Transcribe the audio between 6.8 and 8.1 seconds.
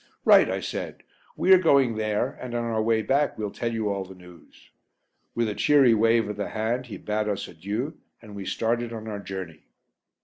he bade us adieu,